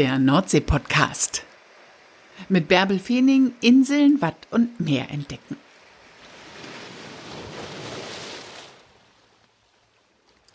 [0.00, 1.44] der Nordsee-Podcast.
[2.48, 5.58] Mit Bärbel Feening Inseln, Watt und Meer entdecken.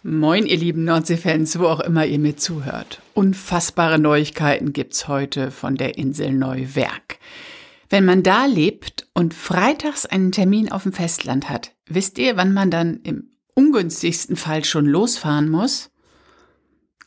[0.01, 3.03] Moin, ihr lieben Nordsee-Fans, wo auch immer ihr mir zuhört.
[3.13, 7.19] Unfassbare Neuigkeiten gibt's heute von der Insel Neuwerk.
[7.87, 12.51] Wenn man da lebt und freitags einen Termin auf dem Festland hat, wisst ihr, wann
[12.51, 15.91] man dann im ungünstigsten Fall schon losfahren muss?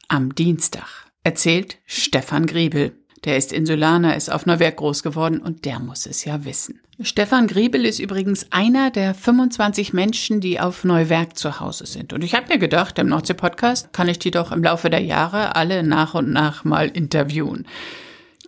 [0.07, 2.93] Am Dienstag, erzählt Stefan Griebel.
[3.25, 6.81] Der ist Insulaner, ist auf Neuwerk groß geworden und der muss es ja wissen.
[7.03, 12.15] Stefan Griebel ist übrigens einer der 25 Menschen, die auf Neuwerk zu Hause sind.
[12.15, 15.55] Und ich habe mir gedacht, im Nordsee-Podcast kann ich die doch im Laufe der Jahre
[15.55, 17.67] alle nach und nach mal interviewen.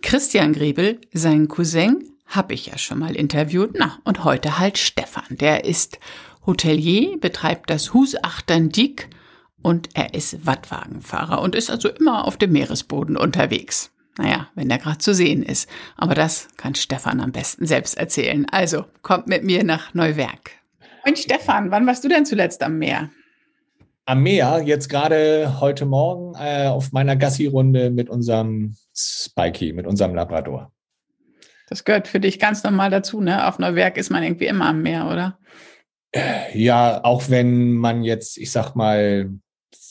[0.01, 3.75] Christian Griebel, sein Cousin, habe ich ja schon mal interviewt.
[3.77, 5.25] Na, und heute halt Stefan.
[5.29, 5.99] Der ist
[6.47, 9.07] Hotelier, betreibt das Husachtern Dick
[9.61, 13.91] und er ist Wattwagenfahrer und ist also immer auf dem Meeresboden unterwegs.
[14.17, 15.69] Naja, wenn der gerade zu sehen ist.
[15.95, 18.45] Aber das kann Stefan am besten selbst erzählen.
[18.51, 20.51] Also, kommt mit mir nach Neuwerk.
[21.05, 23.09] Und Stefan, wann warst du denn zuletzt am Meer?
[24.05, 30.13] Am Meer, jetzt gerade heute Morgen äh, auf meiner Gassi-Runde mit unserem Spikey, mit unserem
[30.13, 30.71] Labrador.
[31.69, 33.47] Das gehört für dich ganz normal dazu, ne?
[33.47, 35.39] Auf Neuwerk ist man irgendwie immer am Meer, oder?
[36.53, 39.31] Ja, auch wenn man jetzt, ich sag mal,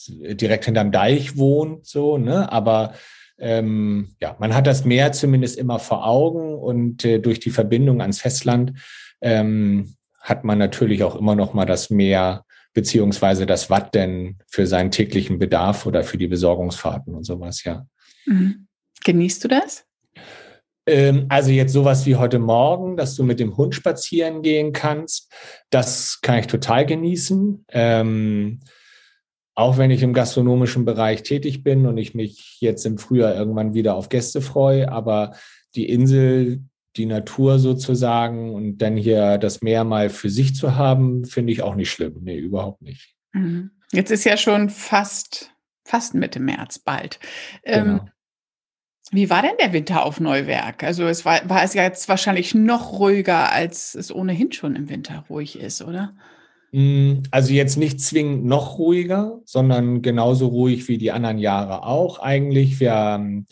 [0.09, 2.51] direkt hinterm Deich wohnt, so, ne?
[2.51, 2.95] Aber
[3.39, 8.01] ähm, ja, man hat das Meer zumindest immer vor Augen und äh, durch die Verbindung
[8.01, 8.75] ans Festland
[9.21, 14.67] ähm, hat man natürlich auch immer noch mal das Meer beziehungsweise das Watt denn für
[14.67, 17.87] seinen täglichen Bedarf oder für die Besorgungsfahrten und sowas, ja.
[18.27, 18.67] Mhm.
[19.05, 19.84] Genießt du das?
[20.87, 25.33] Ähm, also jetzt sowas wie heute Morgen, dass du mit dem Hund spazieren gehen kannst,
[25.71, 27.65] das kann ich total genießen.
[27.71, 28.61] Ähm,
[29.61, 33.75] auch wenn ich im gastronomischen Bereich tätig bin und ich mich jetzt im Frühjahr irgendwann
[33.75, 35.34] wieder auf Gäste freue, aber
[35.75, 36.65] die Insel,
[36.97, 41.62] die Natur sozusagen und dann hier das Meer mal für sich zu haben, finde ich
[41.62, 42.16] auch nicht schlimm.
[42.22, 43.15] Nee, überhaupt nicht.
[43.32, 43.70] Mhm.
[43.93, 45.53] Jetzt ist ja schon fast,
[45.84, 47.20] fast Mitte März bald.
[47.62, 48.04] Ähm, genau.
[49.12, 50.84] Wie war denn der Winter auf Neuwerk?
[50.84, 54.88] Also es war, war es ja jetzt wahrscheinlich noch ruhiger, als es ohnehin schon im
[54.88, 56.15] Winter ruhig ist, oder?
[56.72, 62.19] Mm, also jetzt nicht zwingend noch ruhiger, sondern genauso ruhig wie die anderen Jahre auch
[62.20, 62.81] eigentlich.
[62.81, 63.47] Wir, ähm,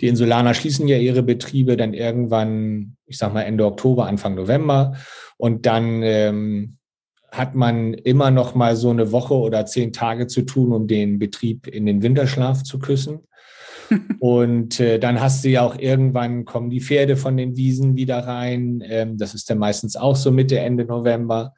[0.00, 4.96] die Insulaner schließen ja ihre Betriebe dann irgendwann, ich sag mal Ende Oktober, Anfang November.
[5.38, 6.76] Und dann ähm,
[7.30, 11.18] hat man immer noch mal so eine Woche oder zehn Tage zu tun, um den
[11.18, 13.20] Betrieb in den Winterschlaf zu küssen.
[14.20, 18.18] Und äh, dann hast du ja auch irgendwann kommen die Pferde von den Wiesen wieder
[18.18, 18.82] rein.
[18.86, 21.54] Ähm, das ist dann meistens auch so Mitte, Ende November.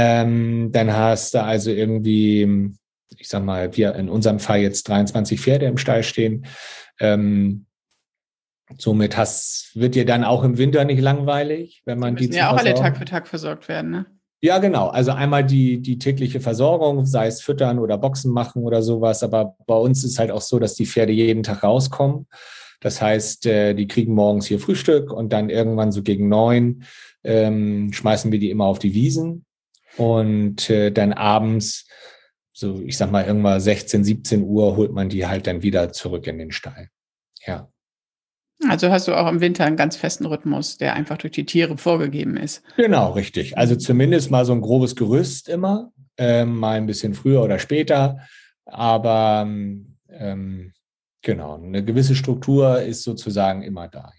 [0.00, 2.70] Ähm, dann hast du also irgendwie,
[3.16, 6.46] ich sag mal, wir in unserem Fall jetzt 23 Pferde im Stall stehen.
[7.00, 7.66] Ähm,
[8.76, 12.52] somit hast, wird dir dann auch im Winter nicht langweilig, wenn man die, die ja
[12.52, 14.06] auch alle Tag für Tag versorgt werden, ne?
[14.40, 14.86] Ja, genau.
[14.86, 19.24] Also einmal die, die tägliche Versorgung, sei es füttern oder Boxen machen oder sowas.
[19.24, 22.28] Aber bei uns ist halt auch so, dass die Pferde jeden Tag rauskommen.
[22.80, 26.84] Das heißt, äh, die kriegen morgens hier Frühstück und dann irgendwann so gegen neun
[27.24, 29.44] ähm, schmeißen wir die immer auf die Wiesen.
[29.96, 31.86] Und äh, dann abends,
[32.52, 36.26] so ich sag mal irgendwann 16, 17 Uhr, holt man die halt dann wieder zurück
[36.26, 36.88] in den Stall.
[37.46, 37.68] Ja.
[38.68, 41.78] Also hast du auch im Winter einen ganz festen Rhythmus, der einfach durch die Tiere
[41.78, 42.62] vorgegeben ist.
[42.76, 43.56] Genau, richtig.
[43.56, 48.18] Also zumindest mal so ein grobes Gerüst immer, ähm, mal ein bisschen früher oder später.
[48.64, 50.72] Aber ähm,
[51.22, 54.12] genau, eine gewisse Struktur ist sozusagen immer da.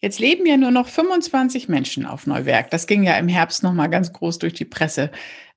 [0.00, 2.70] Jetzt leben ja nur noch 25 Menschen auf Neuwerk.
[2.70, 5.10] Das ging ja im Herbst nochmal ganz groß durch die Presse.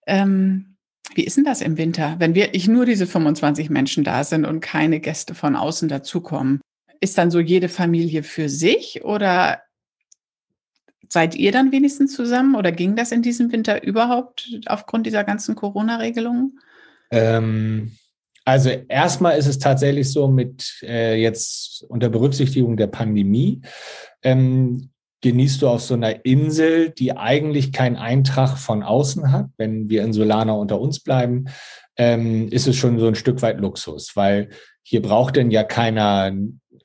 [0.06, 0.78] Ähm,
[1.16, 4.60] wie ist denn das im Winter, wenn wirklich nur diese 25 Menschen da sind und
[4.62, 6.62] keine Gäste von außen dazukommen?
[7.00, 9.62] ist dann so jede Familie für sich oder
[11.10, 15.56] seid ihr dann wenigstens zusammen oder ging das in diesem Winter überhaupt aufgrund dieser ganzen
[15.56, 16.60] Corona-Regelungen?
[17.12, 17.94] Ähm,
[18.44, 23.62] also erstmal ist es tatsächlich so mit äh, jetzt unter Berücksichtigung der Pandemie.
[24.24, 24.90] Ähm,
[25.22, 30.04] genießt du auf so einer Insel, die eigentlich keinen Eintrag von außen hat, wenn wir
[30.04, 31.46] Insulaner unter uns bleiben,
[31.98, 34.50] ähm, ist es schon so ein Stück weit Luxus, weil
[34.84, 36.32] hier braucht denn ja keiner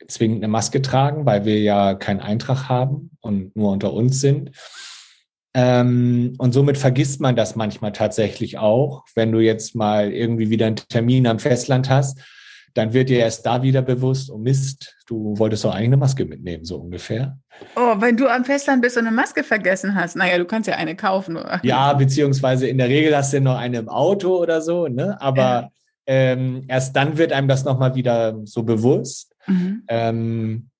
[0.08, 4.50] zwingend eine Maske tragen, weil wir ja keinen Eintrag haben und nur unter uns sind.
[5.54, 9.04] Ähm, und somit vergisst man das manchmal tatsächlich auch.
[9.14, 12.18] Wenn du jetzt mal irgendwie wieder einen Termin am Festland hast,
[12.74, 16.24] dann wird dir erst da wieder bewusst, oh Mist, du wolltest doch eigentlich eine Maske
[16.24, 17.38] mitnehmen, so ungefähr.
[17.76, 20.76] Oh, wenn du am Festland bist und eine Maske vergessen hast, naja, du kannst ja
[20.76, 21.36] eine kaufen.
[21.36, 21.60] Oder?
[21.64, 25.20] Ja, beziehungsweise in der Regel hast du noch eine im Auto oder so, ne?
[25.20, 25.70] Aber ja.
[26.06, 29.34] ähm, erst dann wird einem das nochmal wieder so bewusst.
[29.46, 29.82] Mhm.
[29.88, 30.70] Ähm,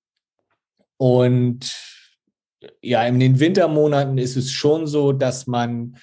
[0.96, 1.74] und
[2.80, 5.96] ja, in den Wintermonaten ist es schon so, dass man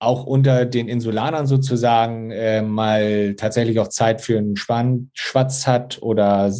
[0.00, 6.02] auch unter den Insulanern sozusagen äh, mal tatsächlich auch Zeit für einen Spann Schwatz hat
[6.02, 6.52] oder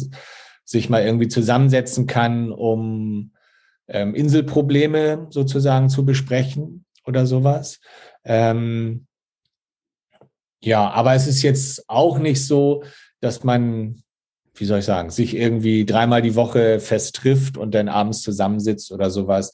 [0.63, 3.33] sich mal irgendwie zusammensetzen kann, um
[3.87, 7.79] ähm, Inselprobleme sozusagen zu besprechen oder sowas.
[8.23, 9.07] Ähm,
[10.63, 12.83] ja, aber es ist jetzt auch nicht so,
[13.21, 14.03] dass man,
[14.53, 18.91] wie soll ich sagen, sich irgendwie dreimal die Woche fest trifft und dann abends zusammensitzt
[18.91, 19.51] oder sowas,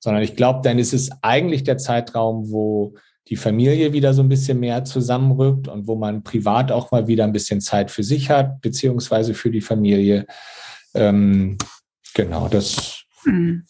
[0.00, 2.94] sondern ich glaube, dann ist es eigentlich der Zeitraum, wo
[3.28, 7.24] die Familie wieder so ein bisschen mehr zusammenrückt und wo man privat auch mal wieder
[7.24, 10.26] ein bisschen Zeit für sich hat, beziehungsweise für die Familie.
[10.94, 11.58] Ähm,
[12.14, 13.04] genau, das.
[13.24, 13.64] Mhm.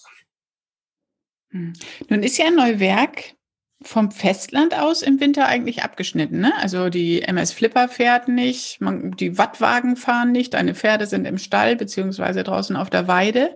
[1.51, 1.73] mhm.
[2.09, 3.35] Nun ist ja Neuwerk
[3.83, 6.41] vom Festland aus im Winter eigentlich abgeschnitten.
[6.41, 6.53] Ne?
[6.59, 11.39] Also die MS Flipper fährt nicht, man, die Wattwagen fahren nicht, deine Pferde sind im
[11.39, 13.55] Stall beziehungsweise draußen auf der Weide.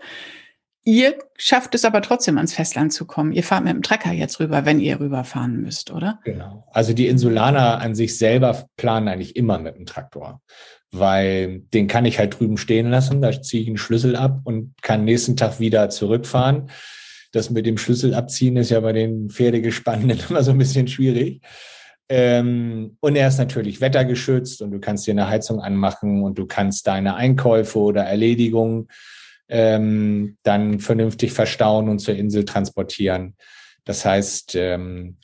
[0.85, 3.33] Ihr schafft es aber trotzdem ans Festland zu kommen.
[3.33, 6.19] Ihr fahrt mit dem Trecker jetzt rüber, wenn ihr rüberfahren müsst, oder?
[6.25, 6.67] Genau.
[6.73, 10.43] Also die Insulaner an sich selber planen eigentlich immer mit dem Traktor,
[10.91, 13.23] weil den kann ich halt drüben stehen lassen.
[13.23, 16.69] Da ziehe ich einen Schlüssel ab und kann nächsten Tag wieder zurückfahren.
[17.31, 21.43] Das mit dem Schlüssel abziehen ist ja bei den Pferdegespannen immer so ein bisschen schwierig.
[22.09, 26.47] Ähm, und er ist natürlich wettergeschützt und du kannst dir eine Heizung anmachen und du
[26.47, 28.89] kannst deine Einkäufe oder Erledigungen
[29.49, 33.37] ähm, dann vernünftig verstauen und zur Insel transportieren.
[33.85, 35.19] Das heißt, ähm,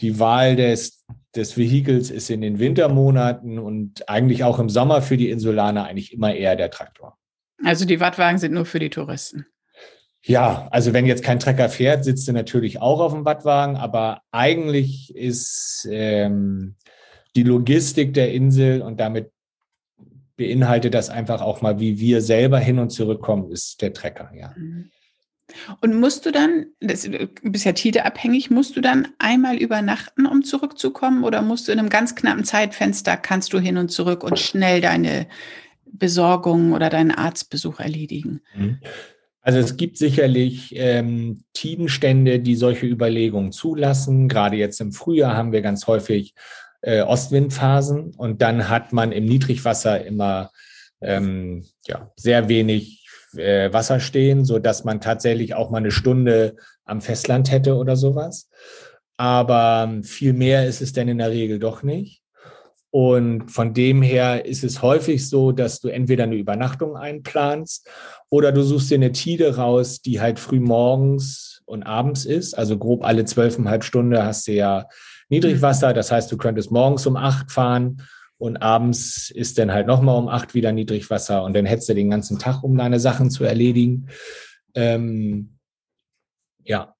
[0.00, 1.04] die Wahl des,
[1.34, 6.12] des Vehikels ist in den Wintermonaten und eigentlich auch im Sommer für die Insulaner eigentlich
[6.12, 7.16] immer eher der Traktor.
[7.64, 9.46] Also die Wattwagen sind nur für die Touristen.
[10.22, 14.22] Ja, also wenn jetzt kein Trecker fährt, sitzt er natürlich auch auf dem Wattwagen, aber
[14.30, 16.76] eigentlich ist ähm,
[17.36, 19.30] die Logistik der Insel und damit
[20.38, 24.54] beinhaltet das einfach auch mal, wie wir selber hin und zurückkommen, ist der Trecker, ja.
[24.56, 24.90] Mhm.
[25.80, 30.44] Und musst du dann, das ist ja Tide abhängig, musst du dann einmal übernachten, um
[30.44, 34.38] zurückzukommen oder musst du in einem ganz knappen Zeitfenster, kannst du hin und zurück und
[34.38, 35.26] schnell deine
[35.86, 38.42] Besorgung oder deinen Arztbesuch erledigen?
[38.54, 38.78] Mhm.
[39.40, 44.28] Also es gibt sicherlich ähm, Tidenstände, die solche Überlegungen zulassen.
[44.28, 46.34] Gerade jetzt im Frühjahr haben wir ganz häufig
[46.82, 50.50] äh, Ostwindphasen und dann hat man im Niedrigwasser immer
[51.00, 56.56] ähm, ja, sehr wenig äh, Wasser stehen, so dass man tatsächlich auch mal eine Stunde
[56.84, 58.48] am Festland hätte oder sowas.
[59.16, 62.22] Aber viel mehr ist es denn in der Regel doch nicht.
[62.90, 67.86] Und von dem her ist es häufig so, dass du entweder eine Übernachtung einplanst
[68.30, 72.56] oder du suchst dir eine Tide raus, die halt früh morgens und abends ist.
[72.56, 74.86] Also grob alle zwölfeinhalb Stunden hast du ja
[75.28, 75.92] Niedrigwasser.
[75.92, 78.02] Das heißt, du könntest morgens um acht fahren
[78.38, 82.10] und abends ist dann halt nochmal um acht wieder Niedrigwasser und dann hättest du den
[82.10, 84.08] ganzen Tag, um deine Sachen zu erledigen.
[84.74, 85.58] Ähm,
[86.62, 86.94] ja.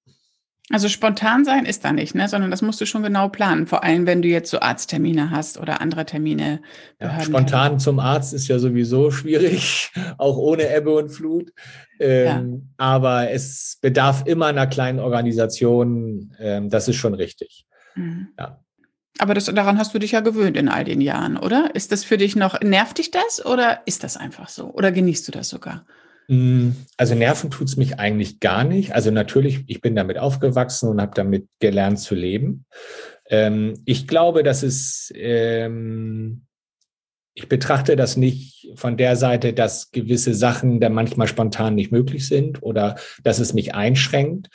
[0.70, 2.28] Also spontan sein ist da nicht, ne?
[2.28, 3.66] sondern das musst du schon genau planen.
[3.66, 6.60] Vor allem, wenn du jetzt so Arzttermine hast oder andere Termine.
[7.00, 11.52] Ja, spontan zum Arzt ist ja sowieso schwierig, auch ohne Ebbe und Flut.
[11.98, 12.84] Ähm, ja.
[12.84, 16.34] Aber es bedarf immer einer kleinen Organisation.
[16.38, 17.67] Ähm, das ist schon richtig.
[17.98, 18.28] Mhm.
[18.38, 18.60] Ja.
[19.18, 21.74] Aber das, daran hast du dich ja gewöhnt in all den Jahren, oder?
[21.74, 24.72] Ist das für dich noch, nervt dich das oder ist das einfach so?
[24.72, 25.84] Oder genießt du das sogar?
[26.28, 28.94] Mm, also nerven tut es mich eigentlich gar nicht.
[28.94, 32.64] Also natürlich, ich bin damit aufgewachsen und habe damit gelernt zu leben.
[33.28, 36.42] Ähm, ich glaube, dass es, ähm,
[37.34, 42.28] ich betrachte das nicht von der Seite, dass gewisse Sachen dann manchmal spontan nicht möglich
[42.28, 44.48] sind oder dass es mich einschränkt,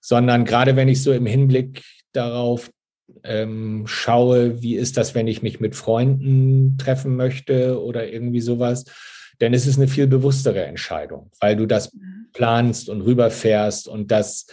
[0.00, 1.82] sondern gerade wenn ich so im Hinblick
[2.12, 2.70] darauf
[3.24, 8.84] ähm, schaue, wie ist das, wenn ich mich mit Freunden treffen möchte oder irgendwie sowas,
[9.38, 12.28] dann ist es eine viel bewusstere Entscheidung, weil du das mhm.
[12.32, 14.46] planst und rüberfährst und das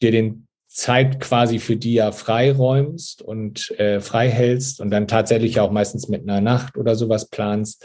[0.00, 5.60] dir den Zeit quasi für die ja freiräumst und äh, frei hältst und dann tatsächlich
[5.60, 7.84] auch meistens mit einer Nacht oder sowas planst.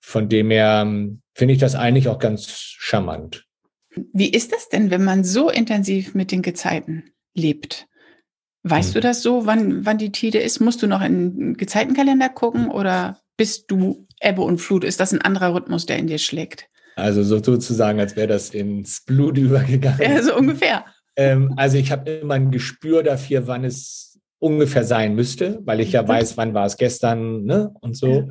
[0.00, 3.44] Von dem her ähm, finde ich das eigentlich auch ganz charmant.
[4.12, 7.88] Wie ist das denn, wenn man so intensiv mit den Gezeiten lebt?
[8.64, 8.94] Weißt hm.
[8.94, 10.60] du das so, wann, wann die Tide ist?
[10.60, 14.84] Musst du noch in den Gezeitenkalender gucken oder bist du Ebbe und Flut?
[14.84, 16.68] Ist das ein anderer Rhythmus, der in dir schlägt?
[16.96, 20.00] Also sozusagen, als wäre das ins Blut übergegangen.
[20.00, 20.84] Ja, so ungefähr.
[21.16, 25.92] Ähm, also ich habe immer ein Gespür dafür, wann es ungefähr sein müsste, weil ich
[25.92, 26.08] ja mhm.
[26.08, 27.70] weiß, wann war es gestern ne?
[27.80, 28.28] und so.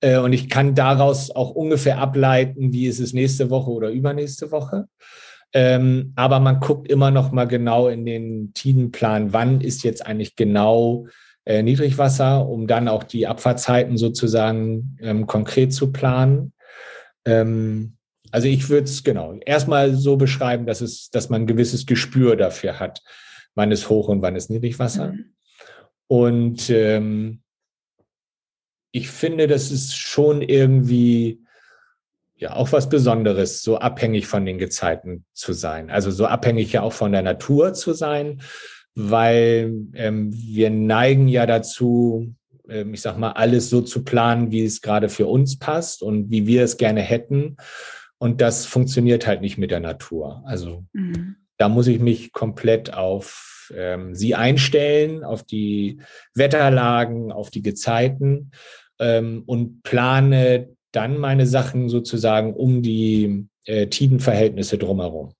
[0.00, 0.18] Ja.
[0.18, 4.50] Äh, und ich kann daraus auch ungefähr ableiten, wie ist es nächste Woche oder übernächste
[4.50, 4.86] Woche.
[5.52, 10.36] Ähm, aber man guckt immer noch mal genau in den Tidenplan, wann ist jetzt eigentlich
[10.36, 11.06] genau
[11.44, 16.52] äh, Niedrigwasser, um dann auch die Abfahrtzeiten sozusagen ähm, konkret zu planen.
[17.24, 17.96] Ähm,
[18.30, 22.36] also ich würde es genau erstmal so beschreiben, dass es, dass man ein gewisses Gespür
[22.36, 23.02] dafür hat,
[23.54, 25.12] wann ist Hoch- und wann ist Niedrigwasser.
[25.12, 25.32] Mhm.
[26.06, 27.42] Und ähm,
[28.92, 31.44] ich finde, das ist schon irgendwie
[32.40, 35.90] ja auch was Besonderes, so abhängig von den Gezeiten zu sein.
[35.90, 38.40] Also so abhängig ja auch von der Natur zu sein,
[38.94, 42.34] weil ähm, wir neigen ja dazu,
[42.68, 46.30] ähm, ich sag mal, alles so zu planen, wie es gerade für uns passt und
[46.30, 47.56] wie wir es gerne hätten.
[48.18, 50.42] Und das funktioniert halt nicht mit der Natur.
[50.46, 51.36] Also mhm.
[51.58, 56.00] da muss ich mich komplett auf ähm, sie einstellen, auf die
[56.34, 58.50] Wetterlagen, auf die Gezeiten
[58.98, 65.34] ähm, und plane dann meine Sachen sozusagen um die äh, Tidenverhältnisse drumherum.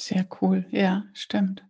[0.00, 1.62] Sehr cool, ja, stimmt.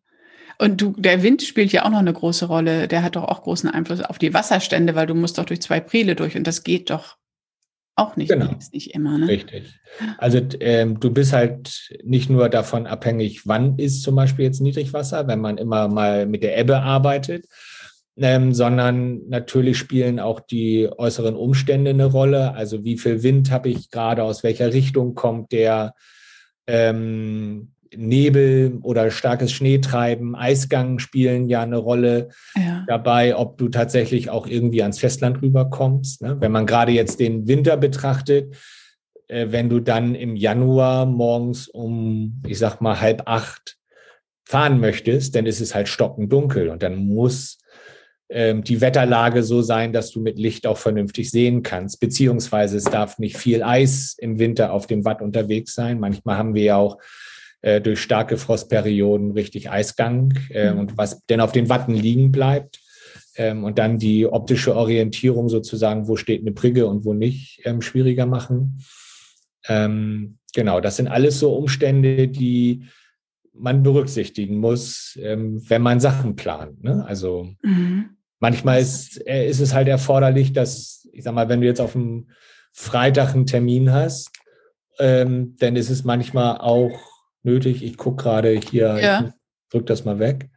[0.58, 2.86] Und du, der Wind spielt ja auch noch eine große Rolle.
[2.86, 5.80] Der hat doch auch großen Einfluss auf die Wasserstände, weil du musst doch durch zwei
[5.80, 7.16] Priele durch und das geht doch
[7.94, 8.54] auch nicht, genau.
[8.72, 9.18] nicht immer.
[9.18, 9.28] Ne?
[9.28, 9.78] Richtig.
[10.18, 15.26] Also ähm, du bist halt nicht nur davon abhängig, wann ist zum Beispiel jetzt Niedrigwasser,
[15.26, 17.46] wenn man immer mal mit der Ebbe arbeitet,
[18.16, 22.54] ähm, sondern natürlich spielen auch die äußeren Umstände eine Rolle.
[22.54, 25.94] Also wie viel Wind habe ich gerade, aus welcher Richtung kommt der,
[26.66, 32.84] ähm, Nebel oder starkes Schneetreiben, Eisgang spielen ja eine Rolle ja.
[32.88, 36.22] dabei, ob du tatsächlich auch irgendwie ans Festland rüberkommst.
[36.22, 36.40] Ne?
[36.40, 38.56] Wenn man gerade jetzt den Winter betrachtet,
[39.28, 43.76] äh, wenn du dann im Januar morgens um, ich sag mal, halb acht
[44.44, 47.58] fahren möchtest, dann ist es halt stockendunkel und dann muss
[48.34, 53.18] die Wetterlage so sein, dass du mit Licht auch vernünftig sehen kannst, beziehungsweise es darf
[53.18, 56.00] nicht viel Eis im Winter auf dem Watt unterwegs sein.
[56.00, 56.96] Manchmal haben wir ja auch
[57.62, 60.80] äh, durch starke Frostperioden richtig Eisgang äh, mhm.
[60.80, 62.80] und was denn auf den Watten liegen bleibt.
[63.36, 67.80] Ähm, und dann die optische Orientierung sozusagen, wo steht eine Brigge und wo nicht, ähm,
[67.80, 68.82] schwieriger machen.
[69.68, 72.84] Ähm, genau, das sind alles so Umstände, die
[73.54, 76.82] man berücksichtigen muss, ähm, wenn man Sachen plant.
[76.82, 77.04] Ne?
[77.06, 78.16] Also mhm.
[78.42, 81.92] Manchmal ist, äh, ist es halt erforderlich, dass, ich sag mal, wenn du jetzt auf
[81.92, 82.28] dem
[82.72, 84.30] Freitag einen Termin hast,
[84.98, 87.00] ähm, dann ist es manchmal auch
[87.44, 87.82] nötig.
[87.84, 89.32] Ich gucke gerade hier, ja.
[89.70, 90.50] drück das mal weg.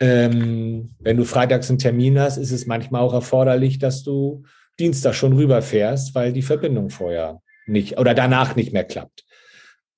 [0.00, 4.44] Ähm, wenn du freitags einen Termin hast, ist es manchmal auch erforderlich, dass du
[4.78, 9.24] Dienstag schon rüberfährst, weil die Verbindung vorher nicht oder danach nicht mehr klappt.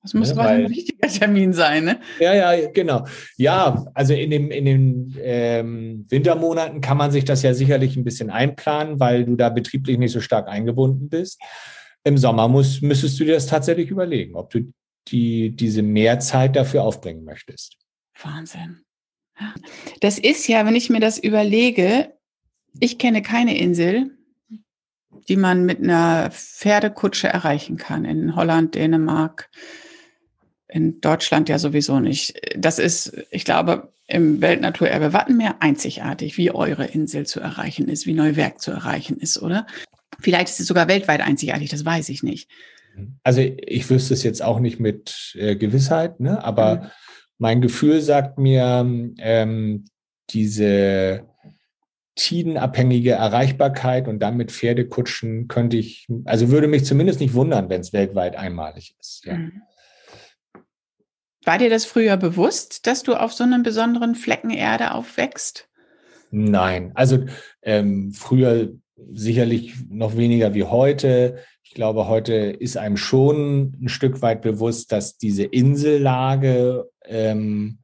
[0.02, 2.00] Das muss ne, ein wichtiger Termin sein, ne?
[2.20, 3.06] Ja, ja, genau.
[3.36, 8.04] Ja, also in, dem, in den ähm, Wintermonaten kann man sich das ja sicherlich ein
[8.04, 11.40] bisschen einplanen, weil du da betrieblich nicht so stark eingebunden bist.
[12.02, 14.72] Im Sommer muss, müsstest du dir das tatsächlich überlegen, ob du
[15.08, 17.76] die diese Mehrzeit dafür aufbringen möchtest.
[18.22, 18.80] Wahnsinn.
[20.00, 22.14] Das ist ja, wenn ich mir das überlege,
[22.78, 24.10] ich kenne keine Insel,
[25.28, 28.04] die man mit einer Pferdekutsche erreichen kann.
[28.04, 29.50] In Holland, Dänemark,
[30.72, 32.34] in Deutschland ja sowieso nicht.
[32.56, 38.12] Das ist, ich glaube, im Weltnaturerbe Wattenmeer einzigartig, wie eure Insel zu erreichen ist, wie
[38.12, 39.66] Neuwerk zu erreichen ist, oder?
[40.18, 42.50] Vielleicht ist es sogar weltweit einzigartig, das weiß ich nicht.
[43.22, 46.42] Also ich wüsste es jetzt auch nicht mit äh, Gewissheit, ne?
[46.44, 46.90] aber mhm.
[47.38, 48.84] mein Gefühl sagt mir,
[49.18, 49.84] ähm,
[50.30, 51.24] diese
[52.16, 57.80] tidenabhängige Erreichbarkeit und dann mit Pferdekutschen könnte ich, also würde mich zumindest nicht wundern, wenn
[57.80, 59.24] es weltweit einmalig ist.
[59.24, 59.34] Ja.
[59.34, 59.62] Mhm.
[61.44, 65.68] War dir das früher bewusst, dass du auf so einem besonderen Flecken Erde aufwächst?
[66.30, 67.24] Nein, also
[67.62, 68.72] ähm, früher
[69.12, 71.38] sicherlich noch weniger wie heute.
[71.62, 77.78] Ich glaube, heute ist einem schon ein Stück weit bewusst, dass diese Insellage, ähm,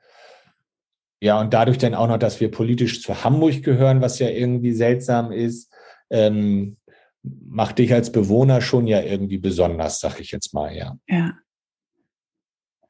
[1.20, 4.72] ja, und dadurch dann auch noch, dass wir politisch zu Hamburg gehören, was ja irgendwie
[4.72, 5.72] seltsam ist,
[6.10, 6.76] ähm,
[7.22, 10.96] macht dich als Bewohner schon ja irgendwie besonders, sag ich jetzt mal, ja.
[11.08, 11.34] Ja.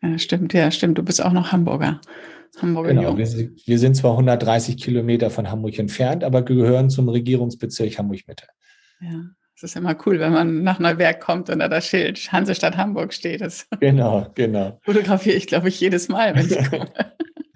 [0.02, 0.98] Ja, stimmt, ja, stimmt.
[0.98, 2.00] Du bist auch noch Hamburger.
[2.60, 7.98] Hamburger genau, wir, wir, sind zwar 130 Kilometer von Hamburg entfernt, aber gehören zum Regierungsbezirk
[7.98, 8.46] Hamburg-Mitte.
[9.00, 9.24] Ja,
[9.54, 13.12] das ist immer cool, wenn man nach Neuwerk kommt und da das Schild Hansestadt Hamburg
[13.12, 13.40] steht.
[13.40, 14.78] Das genau, genau.
[14.82, 16.90] Fotografiere ich, glaube ich, jedes Mal, wenn ich komme.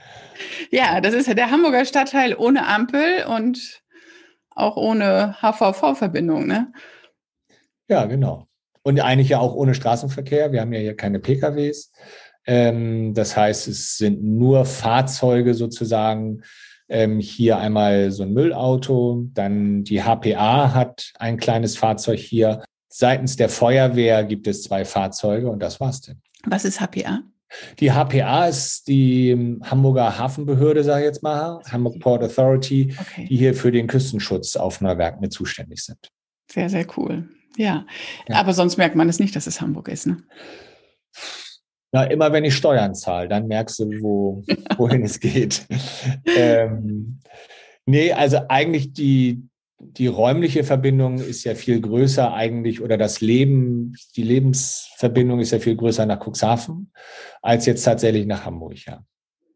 [0.70, 3.82] ja, das ist ja der Hamburger Stadtteil ohne Ampel und
[4.50, 6.72] auch ohne HVV-Verbindung, ne?
[7.88, 8.46] Ja, genau.
[8.82, 10.52] Und eigentlich ja auch ohne Straßenverkehr.
[10.52, 11.92] Wir haben ja hier keine PKWs.
[12.50, 16.42] Ähm, das heißt, es sind nur Fahrzeuge sozusagen.
[16.88, 22.64] Ähm, hier einmal so ein Müllauto, dann die HPA hat ein kleines Fahrzeug hier.
[22.88, 26.20] Seitens der Feuerwehr gibt es zwei Fahrzeuge und das war's denn.
[26.44, 27.20] Was ist HPA?
[27.78, 33.26] Die HPA ist die Hamburger Hafenbehörde, sage ich jetzt mal, Hamburg Port Authority, okay.
[33.30, 36.10] die hier für den Küstenschutz auf Neuwerk mit zuständig sind.
[36.50, 37.28] Sehr, sehr cool.
[37.56, 37.86] Ja.
[38.28, 38.34] ja.
[38.34, 40.24] aber sonst merkt man es nicht, dass es Hamburg ist, ne?
[41.92, 44.44] Na, immer wenn ich Steuern zahle, dann merkst du, wo,
[44.76, 45.66] wohin es geht.
[46.36, 47.20] ähm,
[47.86, 49.42] nee, also eigentlich die,
[49.78, 55.58] die räumliche Verbindung ist ja viel größer eigentlich oder das Leben, die Lebensverbindung ist ja
[55.58, 56.92] viel größer nach Cuxhaven
[57.42, 59.02] als jetzt tatsächlich nach Hamburg, ja.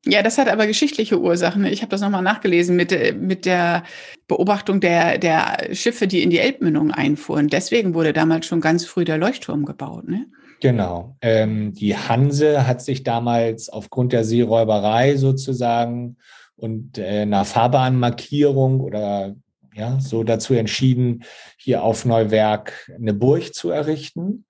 [0.06, 1.64] Ja, das hat aber geschichtliche Ursachen.
[1.64, 3.84] Ich habe das nochmal nachgelesen mit, äh, mit der
[4.28, 7.48] Beobachtung der, der Schiffe, die in die Elbmündung einfuhren.
[7.48, 10.06] Deswegen wurde damals schon ganz früh der Leuchtturm gebaut.
[10.06, 10.26] Ne?
[10.61, 11.16] Genau.
[11.20, 16.16] Ähm, die Hanse hat sich damals aufgrund der Seeräuberei sozusagen
[16.56, 19.34] und äh, einer Fahrbahnmarkierung oder
[19.75, 21.25] ja, so dazu entschieden,
[21.58, 24.44] hier auf Neuwerk eine Burg zu errichten.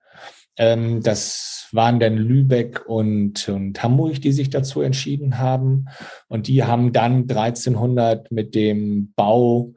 [0.57, 5.87] Ähm, das waren dann Lübeck und, und Hamburg, die sich dazu entschieden haben.
[6.27, 9.73] Und die haben dann 1300 mit dem Bau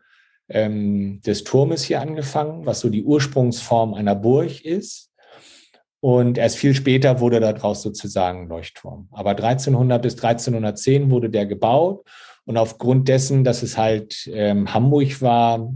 [0.49, 5.08] ähm, des Turmes hier angefangen, was so die Ursprungsform einer Burg ist.
[6.01, 9.09] Und erst viel später wurde daraus sozusagen ein Leuchtturm.
[9.11, 12.07] Aber 1300 bis 1310 wurde der gebaut.
[12.45, 15.73] Und aufgrund dessen, dass es halt ähm, Hamburg war,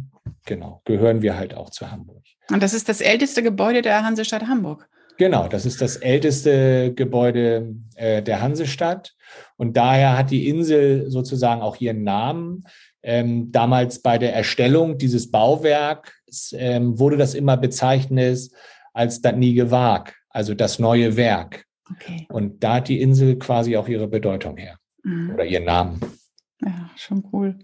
[0.47, 2.23] genau, gehören wir halt auch zu Hamburg.
[2.51, 4.89] Und das ist das älteste Gebäude der Hansestadt Hamburg.
[5.19, 9.15] Genau, das ist das älteste Gebäude äh, der Hansestadt.
[9.57, 12.65] Und daher hat die Insel sozusagen auch ihren Namen.
[13.03, 18.51] Ähm, damals bei der Erstellung dieses Bauwerks ähm, wurde das immer bezeichnet
[18.93, 21.65] als das nie Wag, also das neue Werk.
[21.91, 22.27] Okay.
[22.31, 25.35] Und da hat die Insel quasi auch ihre Bedeutung her mhm.
[25.35, 26.01] oder ihren Namen.
[26.65, 27.59] Ja, schon cool.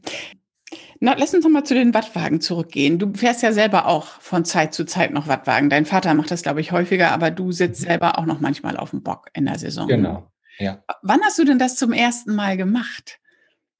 [1.00, 2.98] Na, lass uns noch mal zu den Wattwagen zurückgehen.
[2.98, 5.70] Du fährst ja selber auch von Zeit zu Zeit noch Wattwagen.
[5.70, 8.90] Dein Vater macht das, glaube ich, häufiger, aber du sitzt selber auch noch manchmal auf
[8.90, 9.86] dem Bock in der Saison.
[9.86, 10.82] Genau, ja.
[11.02, 13.20] Wann hast du denn das zum ersten Mal gemacht?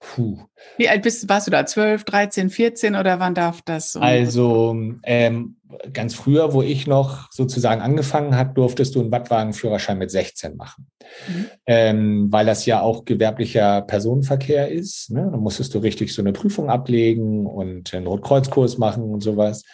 [0.01, 0.39] Puh.
[0.77, 1.67] Wie alt bist, warst du da?
[1.67, 4.01] 12, 13, 14 oder wann darf das so?
[4.01, 5.57] Also ähm,
[5.93, 10.87] ganz früher, wo ich noch sozusagen angefangen hat, durftest du einen Wattwagenführerschein mit 16 machen.
[11.27, 11.47] Mhm.
[11.67, 15.11] Ähm, weil das ja auch gewerblicher Personenverkehr ist.
[15.11, 15.29] Ne?
[15.31, 19.65] Da musstest du richtig so eine Prüfung ablegen und einen Rotkreuzkurs machen und sowas.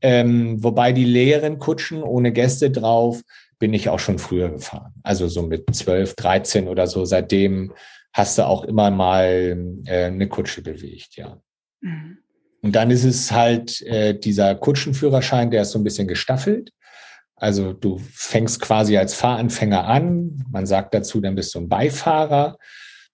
[0.00, 3.22] Ähm, wobei die leeren Kutschen ohne Gäste drauf
[3.60, 4.94] bin ich auch schon früher gefahren.
[5.02, 7.04] Also so mit 12, 13 oder so.
[7.04, 7.72] Seitdem
[8.12, 11.40] hast du auch immer mal äh, eine Kutsche bewegt, ja.
[11.80, 12.18] Mhm.
[12.62, 16.72] Und dann ist es halt äh, dieser Kutschenführerschein, der ist so ein bisschen gestaffelt.
[17.36, 20.44] Also du fängst quasi als Fahranfänger an.
[20.50, 22.58] Man sagt dazu, dann bist du ein Beifahrer.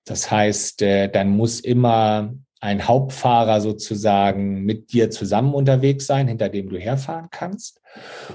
[0.05, 6.49] Das heißt, äh, dann muss immer ein Hauptfahrer sozusagen mit dir zusammen unterwegs sein, hinter
[6.49, 7.81] dem du herfahren kannst.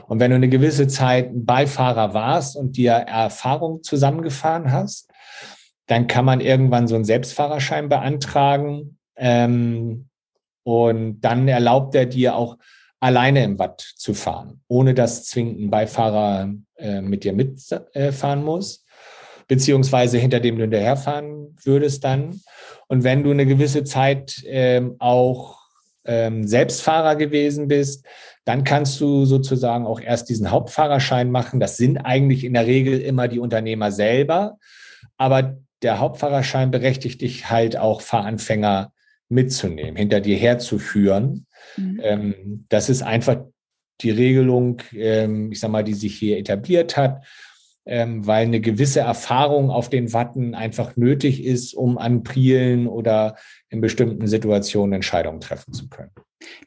[0.07, 5.10] Und wenn du eine gewisse Zeit ein Beifahrer warst und dir Erfahrung zusammengefahren hast,
[5.91, 8.97] dann kann man irgendwann so einen Selbstfahrerschein beantragen.
[9.17, 10.07] Ähm,
[10.63, 12.57] und dann erlaubt er dir auch
[13.01, 18.43] alleine im Watt zu fahren, ohne dass zwingend ein Beifahrer äh, mit dir mitfahren äh,
[18.43, 18.85] muss,
[19.49, 22.39] beziehungsweise hinter dem du hinterherfahren würdest dann.
[22.87, 25.59] Und wenn du eine gewisse Zeit ähm, auch
[26.05, 28.05] ähm, Selbstfahrer gewesen bist,
[28.45, 31.59] dann kannst du sozusagen auch erst diesen Hauptfahrerschein machen.
[31.59, 34.57] Das sind eigentlich in der Regel immer die Unternehmer selber.
[35.17, 38.93] Aber der Hauptfahrerschein berechtigt dich halt auch Fahranfänger
[39.29, 41.47] mitzunehmen, hinter dir herzuführen.
[41.77, 41.99] Mhm.
[42.03, 43.45] Ähm, das ist einfach
[44.01, 47.25] die Regelung, ähm, ich sag mal, die sich hier etabliert hat,
[47.85, 53.35] ähm, weil eine gewisse Erfahrung auf den Watten einfach nötig ist, um an Prielen oder
[53.69, 56.11] in bestimmten Situationen Entscheidungen treffen zu können.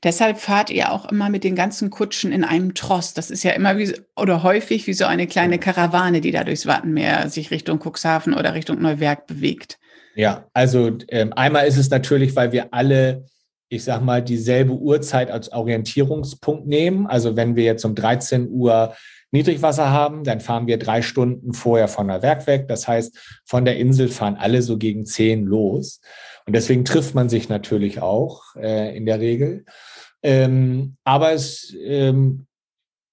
[0.03, 3.15] Deshalb fahrt ihr auch immer mit den ganzen Kutschen in einem Tross.
[3.15, 6.67] Das ist ja immer wie oder häufig wie so eine kleine Karawane, die da durchs
[6.67, 9.79] Wattenmeer sich Richtung Cuxhaven oder Richtung Neuwerk bewegt.
[10.15, 13.25] Ja, also ähm, einmal ist es natürlich, weil wir alle,
[13.69, 17.07] ich sag mal, dieselbe Uhrzeit als Orientierungspunkt nehmen.
[17.07, 18.95] Also wenn wir jetzt um 13 Uhr
[19.33, 22.69] Niedrigwasser haben, dann fahren wir drei Stunden vorher von der Werk weg.
[22.69, 26.01] Das heißt, von der Insel fahren alle so gegen 10 los.
[26.47, 29.65] Und deswegen trifft man sich natürlich auch äh, in der Regel.
[30.23, 32.47] Ähm, aber es ähm,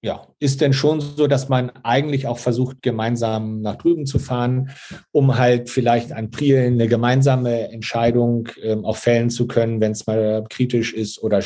[0.04, 4.72] ja, ist denn schon so, dass man eigentlich auch versucht, gemeinsam nach drüben zu fahren,
[5.12, 10.08] um halt vielleicht an Prielen eine gemeinsame Entscheidung ähm, auch fällen zu können, wenn es
[10.08, 11.44] mal kritisch ist oder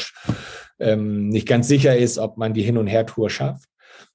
[0.80, 3.68] ähm, nicht ganz sicher ist, ob man die Hin- und Hertour schafft.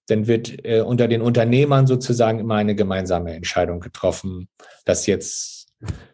[0.07, 4.49] Dann wird äh, unter den Unternehmern sozusagen immer eine gemeinsame Entscheidung getroffen,
[4.87, 5.60] dass jetzt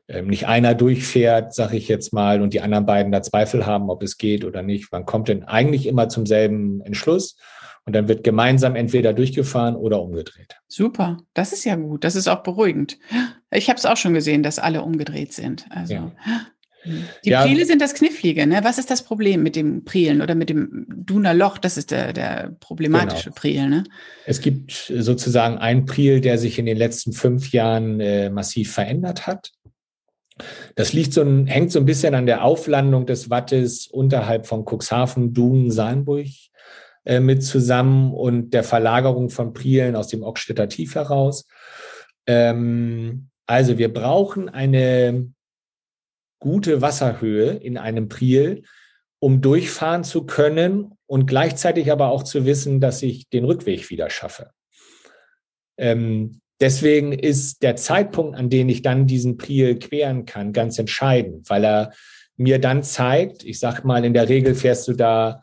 [0.09, 3.90] ähm, nicht einer durchfährt, sage ich jetzt mal, und die anderen beiden da Zweifel haben,
[3.90, 4.92] ob es geht oder nicht.
[4.92, 7.37] Man kommt dann eigentlich immer zum selben Entschluss
[7.85, 10.57] und dann wird gemeinsam entweder durchgefahren oder umgedreht.
[10.68, 12.98] Super, das ist ja gut, das ist auch beruhigend.
[13.50, 15.66] Ich habe es auch schon gesehen, dass alle umgedreht sind.
[15.70, 15.94] Also.
[15.94, 16.12] Ja.
[17.24, 17.42] Die ja.
[17.42, 18.61] Priele sind das Knifflige, ne?
[18.62, 21.59] Was ist das Problem mit dem Prielen oder mit dem Duner Loch?
[21.59, 23.35] Das ist der, der problematische genau.
[23.35, 23.85] Priel, ne?
[24.24, 29.26] Es gibt sozusagen einen Priel, der sich in den letzten fünf Jahren äh, massiv verändert
[29.26, 29.52] hat.
[30.75, 34.64] Das liegt so ein, hängt so ein bisschen an der Auflandung des Wattes unterhalb von
[34.64, 36.27] Cuxhaven, Dunen, Salmburg
[37.05, 41.46] äh, mit zusammen und der Verlagerung von Prielen aus dem Ockstädter Tief heraus.
[42.27, 45.33] Ähm, also wir brauchen eine
[46.38, 48.64] gute Wasserhöhe in einem Priel,
[49.18, 54.11] um durchfahren zu können und gleichzeitig aber auch zu wissen, dass ich den Rückweg wieder
[54.11, 54.51] schaffe.
[55.79, 61.49] Ähm, deswegen ist der Zeitpunkt, an dem ich dann diesen Priel queren kann, ganz entscheidend,
[61.51, 61.92] weil er
[62.37, 65.40] mir dann zeigt, ich sag mal, in der Regel fährst du da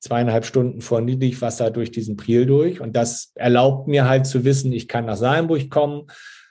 [0.00, 4.72] zweieinhalb Stunden vor Niedrigwasser durch diesen Priel durch und das erlaubt mir halt zu wissen,
[4.72, 6.08] ich kann nach Salenburg kommen,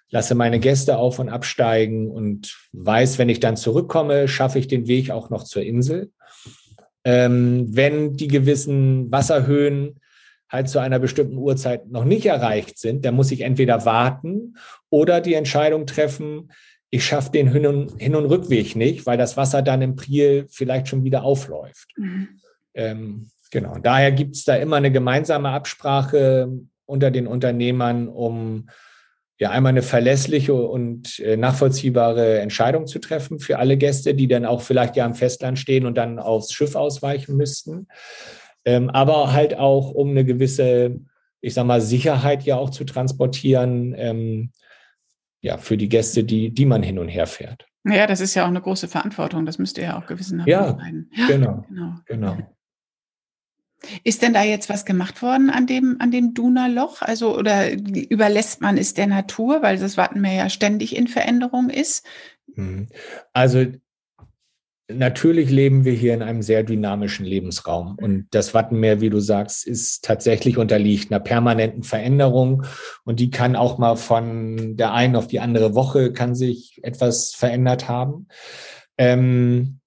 [0.09, 4.87] lasse meine Gäste auf und absteigen und weiß, wenn ich dann zurückkomme, schaffe ich den
[4.87, 6.11] Weg auch noch zur Insel.
[7.03, 10.00] Ähm, wenn die gewissen Wasserhöhen
[10.51, 14.57] halt zu einer bestimmten Uhrzeit noch nicht erreicht sind, dann muss ich entweder warten
[14.89, 16.51] oder die Entscheidung treffen,
[16.89, 20.45] ich schaffe den Hin- und, Hin und Rückweg nicht, weil das Wasser dann im Priel
[20.49, 21.87] vielleicht schon wieder aufläuft.
[21.95, 22.27] Mhm.
[22.73, 23.77] Ähm, genau.
[23.81, 26.51] Daher gibt es da immer eine gemeinsame Absprache
[26.85, 28.67] unter den Unternehmern, um
[29.39, 34.45] ja einmal eine verlässliche und äh, nachvollziehbare Entscheidung zu treffen für alle Gäste, die dann
[34.45, 37.87] auch vielleicht ja am Festland stehen und dann aufs Schiff ausweichen müssten.
[38.65, 40.99] Ähm, aber halt auch, um eine gewisse,
[41.41, 44.51] ich sag mal, Sicherheit ja auch zu transportieren, ähm,
[45.41, 47.65] ja, für die Gäste, die, die man hin und her fährt.
[47.83, 49.45] Ja, das ist ja auch eine große Verantwortung.
[49.45, 51.09] Das müsste ja auch gewissenhaft ja, sein.
[51.15, 51.95] Ja, genau, genau.
[52.05, 52.37] genau.
[54.03, 57.01] Ist denn da jetzt was gemacht worden an dem, an dem Duna-Loch?
[57.01, 62.05] Also, oder überlässt man es der Natur, weil das Wattenmeer ja ständig in Veränderung ist?
[62.53, 62.89] Mhm.
[63.33, 63.65] Also,
[64.93, 67.95] natürlich leben wir hier in einem sehr dynamischen Lebensraum.
[67.99, 72.63] Und das Wattenmeer, wie du sagst, ist tatsächlich unterliegt einer permanenten Veränderung.
[73.03, 77.33] Und die kann auch mal von der einen auf die andere Woche kann sich etwas
[77.33, 78.27] verändert haben.
[78.97, 79.79] Ähm,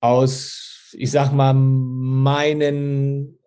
[0.00, 3.38] aus ich sag mal, meinen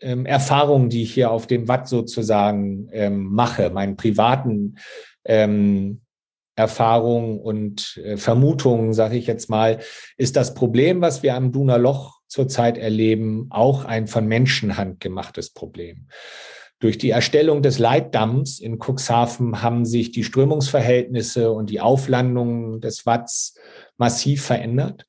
[0.00, 4.76] ähm, Erfahrungen, die ich hier auf dem Watt sozusagen ähm, mache, meinen privaten
[5.24, 6.01] ähm,
[6.62, 9.80] Erfahrungen und äh, Vermutungen, sage ich jetzt mal,
[10.16, 15.50] ist das Problem, was wir am Duner Loch zurzeit erleben, auch ein von Menschenhand gemachtes
[15.50, 16.06] Problem.
[16.78, 23.06] Durch die Erstellung des Leitdamms in Cuxhaven haben sich die Strömungsverhältnisse und die Auflandungen des
[23.06, 23.56] Watts
[23.98, 25.06] massiv verändert.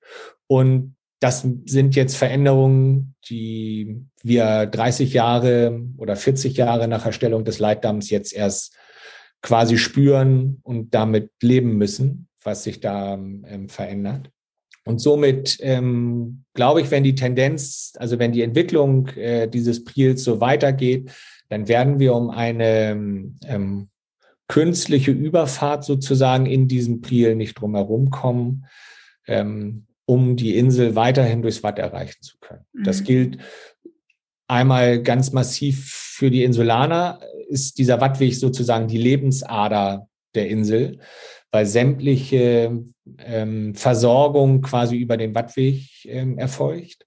[0.48, 7.60] Und das sind jetzt Veränderungen, die wir 30 Jahre oder 40 Jahre nach Erstellung des
[7.60, 8.76] Leitdamms jetzt erst
[9.44, 14.32] quasi spüren und damit leben müssen, was sich da ähm, verändert.
[14.86, 20.24] Und somit ähm, glaube ich, wenn die Tendenz, also wenn die Entwicklung äh, dieses Priels
[20.24, 21.12] so weitergeht,
[21.50, 22.92] dann werden wir um eine
[23.46, 23.90] ähm,
[24.48, 28.66] künstliche Überfahrt sozusagen in diesem Priel nicht drumherum kommen.
[29.28, 32.66] Ähm, um die Insel weiterhin durchs Watt erreichen zu können.
[32.74, 32.84] Mhm.
[32.84, 33.38] Das gilt
[34.48, 41.00] einmal ganz massiv für die Insulaner, ist dieser Wattweg sozusagen die Lebensader der Insel,
[41.52, 42.84] weil sämtliche
[43.20, 47.06] ähm, Versorgung quasi über den Wattweg ähm, erfolgt.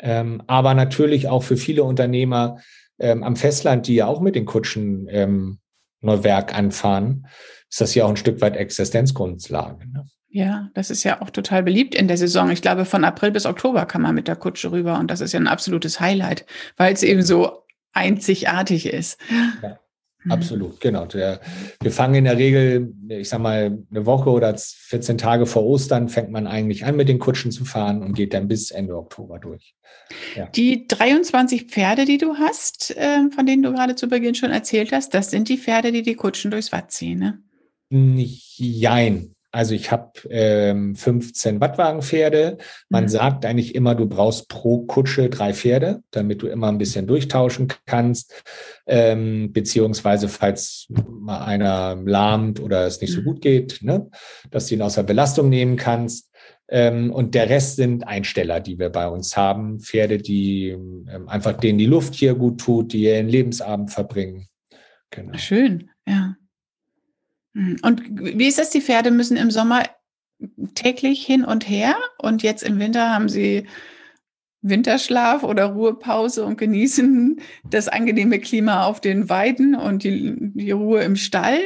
[0.00, 2.58] Ähm, aber natürlich auch für viele Unternehmer
[3.00, 5.58] ähm, am Festland, die ja auch mit den Kutschen ähm,
[6.00, 7.26] Neuwerk anfahren,
[7.68, 9.88] ist das ja auch ein Stück weit Existenzgrundlage.
[9.88, 10.06] Ne?
[10.30, 12.50] Ja, das ist ja auch total beliebt in der Saison.
[12.50, 15.32] Ich glaube, von April bis Oktober kann man mit der Kutsche rüber und das ist
[15.32, 16.44] ja ein absolutes Highlight,
[16.76, 19.18] weil es eben so einzigartig ist.
[19.62, 19.78] Ja,
[20.28, 21.06] absolut, genau.
[21.06, 21.40] Der,
[21.80, 26.10] wir fangen in der Regel, ich sag mal, eine Woche oder 14 Tage vor Ostern
[26.10, 29.38] fängt man eigentlich an, mit den Kutschen zu fahren und geht dann bis Ende Oktober
[29.38, 29.74] durch.
[30.36, 30.46] Ja.
[30.48, 34.92] Die 23 Pferde, die du hast, äh, von denen du gerade zu Beginn schon erzählt
[34.92, 37.42] hast, das sind die Pferde, die die Kutschen durchs Watt ziehen, ne?
[37.90, 39.34] Jein.
[39.50, 42.58] Also ich habe ähm, 15 Wattwagenpferde.
[42.90, 43.08] Man mhm.
[43.08, 47.68] sagt eigentlich immer, du brauchst pro Kutsche drei Pferde, damit du immer ein bisschen durchtauschen
[47.86, 48.42] kannst.
[48.86, 53.24] Ähm, beziehungsweise falls mal einer lahmt oder es nicht so mhm.
[53.24, 54.10] gut geht, ne,
[54.50, 56.30] dass du ihn außer Belastung nehmen kannst.
[56.70, 59.80] Ähm, und der Rest sind Einsteller, die wir bei uns haben.
[59.80, 64.48] Pferde, die ähm, einfach denen die Luft hier gut tut, die ihren Lebensabend verbringen.
[65.10, 65.38] Genau.
[65.38, 66.36] Schön, ja.
[67.58, 67.76] Mhm.
[67.82, 68.70] Und wie ist das?
[68.70, 69.82] Die Pferde müssen im Sommer
[70.74, 73.66] täglich hin und her und jetzt im Winter haben sie
[74.62, 81.02] Winterschlaf oder Ruhepause und genießen das angenehme Klima auf den Weiden und die, die Ruhe
[81.02, 81.58] im Stall.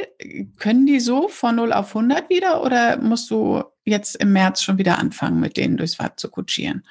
[0.57, 4.77] Können die so von 0 auf 100 wieder oder musst du jetzt im März schon
[4.79, 6.83] wieder anfangen, mit denen durchs Watt zu kutschieren?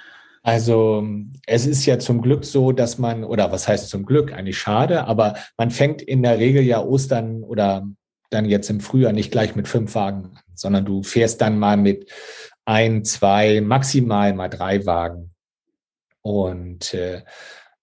[0.45, 1.07] Also
[1.47, 5.05] es ist ja zum Glück so, dass man, oder was heißt zum Glück, eigentlich schade,
[5.07, 7.87] aber man fängt in der Regel ja Ostern oder
[8.35, 11.77] dann jetzt im Frühjahr nicht gleich mit fünf Wagen an, sondern du fährst dann mal
[11.77, 12.11] mit
[12.65, 15.33] ein, zwei, maximal mal drei Wagen.
[16.23, 17.23] Und äh,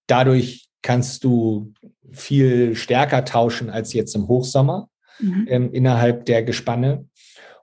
[0.07, 1.73] dadurch kannst du
[2.11, 5.45] viel stärker tauschen als jetzt im Hochsommer mhm.
[5.49, 7.05] ähm, innerhalb der Gespanne.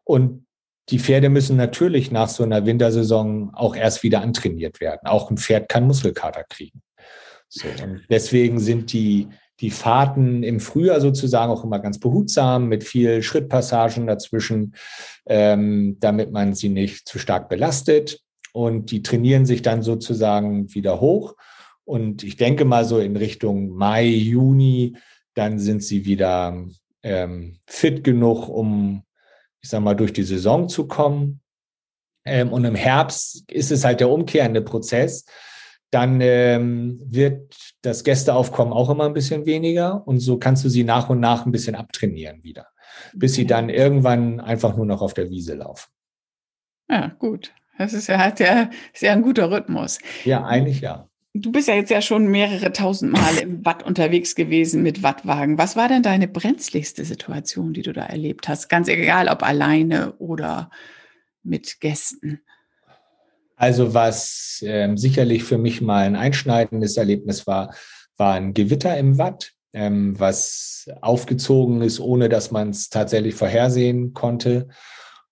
[0.05, 0.47] Und
[0.91, 5.07] die Pferde müssen natürlich nach so einer Wintersaison auch erst wieder antrainiert werden.
[5.07, 6.83] Auch ein Pferd kann Muskelkater kriegen.
[7.49, 9.29] So, und deswegen sind die,
[9.61, 14.75] die Fahrten im Frühjahr sozusagen auch immer ganz behutsam mit viel Schrittpassagen dazwischen,
[15.27, 18.21] ähm, damit man sie nicht zu stark belastet.
[18.53, 21.35] Und die trainieren sich dann sozusagen wieder hoch.
[21.85, 24.97] Und ich denke mal so in Richtung Mai, Juni,
[25.35, 26.65] dann sind sie wieder
[27.03, 29.03] ähm, fit genug, um
[29.67, 31.41] ich sag mal, durch die Saison zu kommen.
[32.25, 35.25] Ähm, und im Herbst ist es halt der umkehrende Prozess.
[35.91, 40.85] Dann ähm, wird das Gästeaufkommen auch immer ein bisschen weniger und so kannst du sie
[40.85, 42.67] nach und nach ein bisschen abtrainieren wieder,
[43.15, 45.89] bis sie dann irgendwann einfach nur noch auf der Wiese laufen.
[46.89, 47.53] Ja, gut.
[47.79, 49.99] Das ist ja, hat ja, ist ja ein guter Rhythmus.
[50.25, 51.09] Ja, eigentlich ja.
[51.35, 55.59] Du bist ja jetzt ja schon mehrere tausend Mal im Watt unterwegs gewesen mit Wattwagen.
[55.59, 58.69] Was war denn deine brenzligste Situation, die du da erlebt hast?
[58.69, 60.71] Ganz egal, ob alleine oder
[61.43, 62.41] mit Gästen.
[63.57, 67.75] Also was ähm, sicherlich für mich mal ein einschneidendes Erlebnis war,
[68.17, 74.13] war ein Gewitter im Watt, ähm, was aufgezogen ist, ohne dass man es tatsächlich vorhersehen
[74.13, 74.69] konnte.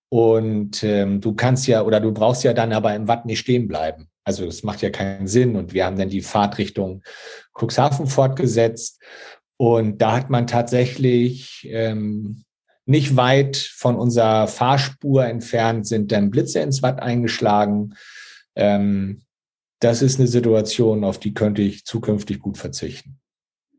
[0.09, 3.67] Und ähm, du kannst ja oder du brauchst ja dann aber im Watt nicht stehen
[3.67, 4.09] bleiben.
[4.23, 5.55] Also das macht ja keinen Sinn.
[5.55, 7.03] Und wir haben dann die Fahrtrichtung
[7.53, 9.01] Cuxhaven fortgesetzt.
[9.57, 12.44] Und da hat man tatsächlich ähm,
[12.85, 17.95] nicht weit von unserer Fahrspur entfernt sind dann Blitze ins Watt eingeschlagen.
[18.55, 19.23] Ähm,
[19.79, 23.19] das ist eine Situation, auf die könnte ich zukünftig gut verzichten.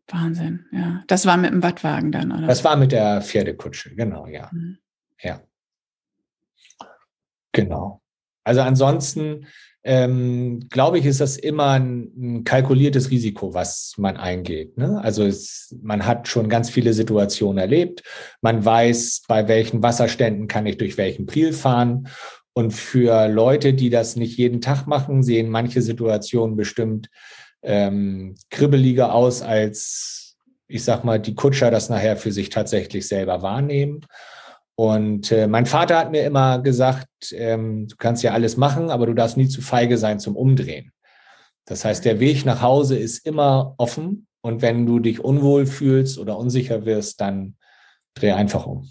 [0.08, 1.02] Wahnsinn, ja.
[1.06, 2.46] Das war mit dem Wattwagen dann, oder?
[2.46, 4.50] Das war mit der Pferdekutsche, genau, ja.
[4.52, 4.78] Mhm.
[5.20, 5.40] Ja.
[7.52, 8.02] Genau.
[8.44, 9.46] Also ansonsten
[9.88, 14.77] ähm, glaube ich, ist das immer ein, ein, kalkuliertes Risiko, was man eingeht.
[14.77, 15.01] Ne?
[15.01, 18.03] Also es, man hat schon ganz viele Situationen erlebt.
[18.42, 22.09] Man weiß, bei welchen Wasserständen kann ich durch welchen Priel fahren.
[22.53, 27.09] Und für Leute, die das nicht jeden Tag machen, sehen manche Situationen bestimmt
[27.62, 33.40] ähm, kribbeliger aus, als ich sag mal, die Kutscher das nachher für sich tatsächlich selber
[33.42, 34.01] wahrnehmen.
[34.76, 39.06] Und äh, mein Vater hat mir immer gesagt, ähm, du kannst ja alles machen, aber
[39.06, 40.92] du darfst nie zu feige sein zum Umdrehen.
[41.64, 44.26] Das heißt, der Weg nach Hause ist immer offen.
[44.42, 47.56] Und wenn du dich unwohl fühlst oder unsicher wirst, dann
[48.14, 48.88] dreh einfach um.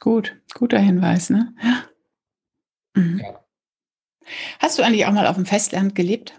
[0.00, 1.54] Gut, guter Hinweis, ne?
[1.62, 3.02] Ja.
[3.02, 3.18] Mhm.
[3.18, 3.44] ja.
[4.58, 6.38] Hast du eigentlich auch mal auf dem Festland gelebt?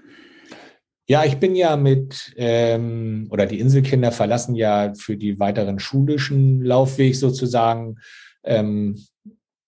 [1.10, 6.62] Ja, ich bin ja mit, ähm, oder die Inselkinder verlassen ja für die weiteren schulischen
[6.62, 7.96] Laufweg sozusagen
[8.44, 9.02] ähm,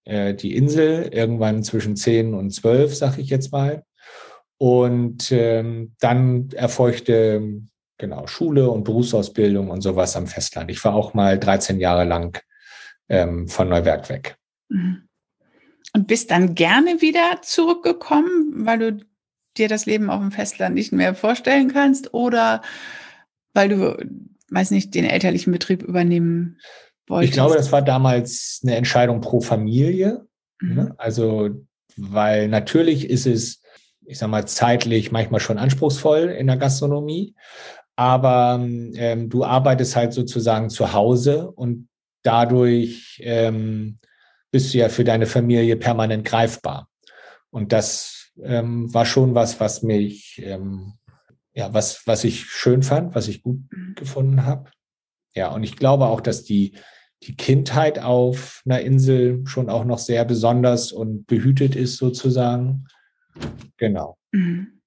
[0.04, 3.84] äh, die Insel, irgendwann zwischen 10 und 12, sag ich jetzt mal.
[4.58, 7.62] Und ähm, dann erfolgte
[7.98, 10.70] genau Schule und Berufsausbildung und sowas am Festland.
[10.70, 12.42] Ich war auch mal 13 Jahre lang
[13.08, 14.36] ähm, von Neuwerk weg.
[14.68, 15.04] Mhm.
[15.94, 19.09] Und bist dann gerne wieder zurückgekommen, weil du
[19.58, 22.62] dir das Leben auf dem Festland nicht mehr vorstellen kannst oder
[23.54, 23.98] weil du,
[24.50, 26.60] weiß nicht, den elterlichen Betrieb übernehmen
[27.08, 27.32] wolltest?
[27.32, 30.26] Ich glaube, das war damals eine Entscheidung pro Familie.
[30.62, 30.76] Mhm.
[30.76, 30.96] Ne?
[30.98, 31.50] Also,
[31.98, 33.62] weil natürlich ist es,
[34.06, 37.36] ich sag mal, zeitlich manchmal schon anspruchsvoll in der Gastronomie,
[37.96, 41.90] aber ähm, du arbeitest halt sozusagen zu Hause und
[42.24, 43.98] dadurch ähm,
[44.52, 46.88] bist du ja für deine Familie permanent greifbar.
[47.50, 50.94] Und das ähm, war schon was, was mich, ähm,
[51.54, 53.96] ja, was, was ich schön fand, was ich gut mhm.
[53.96, 54.70] gefunden habe.
[55.36, 56.74] Ja, und ich glaube auch, dass die,
[57.24, 62.86] die Kindheit auf einer Insel schon auch noch sehr besonders und behütet ist, sozusagen.
[63.78, 64.18] Genau.
[64.32, 64.82] Mhm.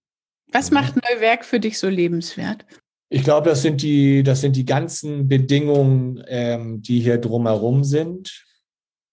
[0.52, 2.66] Was macht Neuwerk für dich so lebenswert?
[3.08, 8.46] Ich glaube, das sind die, das sind die ganzen Bedingungen, ähm, die hier drumherum sind.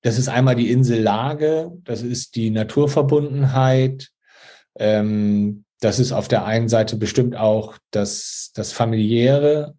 [0.01, 4.09] Das ist einmal die Insellage, das ist die Naturverbundenheit,
[4.77, 9.75] ähm, das ist auf der einen Seite bestimmt auch das, das familiäre,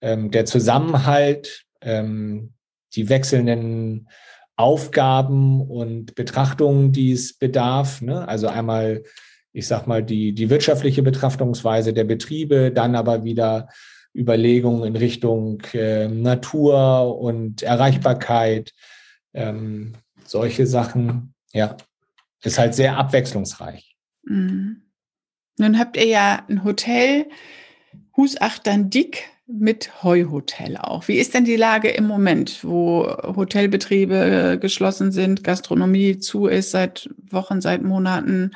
[0.00, 2.52] ähm, der Zusammenhalt, ähm,
[2.94, 4.08] die wechselnden
[4.56, 8.02] Aufgaben und Betrachtungen, die es bedarf.
[8.02, 8.28] Ne?
[8.28, 9.02] Also einmal
[9.52, 13.68] ich sag mal, die, die wirtschaftliche Betrachtungsweise der Betriebe, dann aber wieder
[14.14, 18.72] Überlegungen in Richtung äh, Natur und Erreichbarkeit,
[19.34, 21.76] ähm, solche Sachen, ja,
[22.42, 23.89] ist halt sehr abwechslungsreich.
[24.22, 24.82] Mhm.
[25.58, 27.26] Nun habt ihr ja ein Hotel,
[28.16, 31.08] Husachtern Dick mit Heuhotel auch.
[31.08, 37.10] Wie ist denn die Lage im Moment, wo Hotelbetriebe geschlossen sind, Gastronomie zu ist seit
[37.30, 38.52] Wochen, seit Monaten?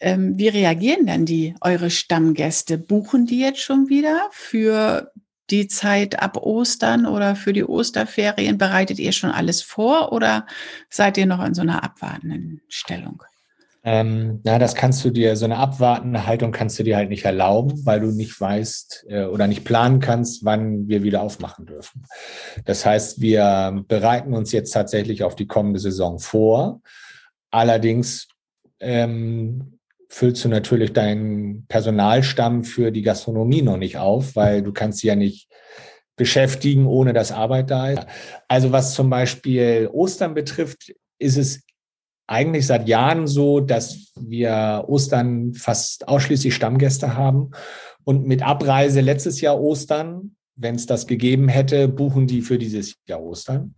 [0.00, 2.76] Ähm, wie reagieren denn die, eure Stammgäste?
[2.76, 5.12] Buchen die jetzt schon wieder für
[5.50, 8.58] die Zeit ab Ostern oder für die Osterferien?
[8.58, 10.46] Bereitet ihr schon alles vor oder
[10.90, 13.22] seid ihr noch in so einer abwartenden Stellung?
[13.84, 17.24] Ähm, na, das kannst du dir, so eine abwartende Haltung kannst du dir halt nicht
[17.24, 22.04] erlauben, weil du nicht weißt äh, oder nicht planen kannst, wann wir wieder aufmachen dürfen.
[22.64, 26.80] Das heißt, wir bereiten uns jetzt tatsächlich auf die kommende Saison vor.
[27.50, 28.28] Allerdings
[28.78, 35.00] ähm, füllst du natürlich deinen Personalstamm für die Gastronomie noch nicht auf, weil du kannst
[35.00, 35.48] sie ja nicht
[36.16, 38.06] beschäftigen, ohne dass Arbeit da ist.
[38.46, 41.64] Also was zum Beispiel Ostern betrifft, ist es
[42.26, 47.50] eigentlich seit Jahren so, dass wir Ostern fast ausschließlich Stammgäste haben.
[48.04, 52.96] Und mit Abreise letztes Jahr Ostern, wenn es das gegeben hätte, buchen die für dieses
[53.06, 53.74] Jahr Ostern.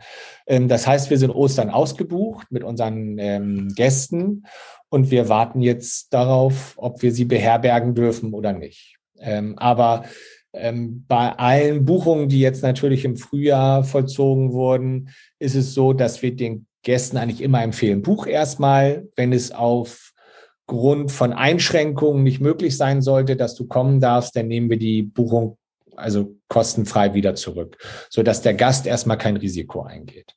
[0.46, 4.44] Ähm, das heißt, wir sind Ostern ausgebucht mit unseren ähm, Gästen
[4.88, 8.96] und wir warten jetzt darauf, ob wir sie beherbergen dürfen oder nicht.
[9.18, 10.04] Ähm, aber
[10.52, 15.08] bei allen Buchungen, die jetzt natürlich im Frühjahr vollzogen wurden,
[15.40, 21.10] ist es so, dass wir den Gästen eigentlich immer empfehlen, Buch erstmal, wenn es aufgrund
[21.10, 25.58] von Einschränkungen nicht möglich sein sollte, dass du kommen darfst, dann nehmen wir die Buchung
[25.96, 27.78] also kostenfrei wieder zurück,
[28.10, 30.34] sodass der Gast erstmal kein Risiko eingeht.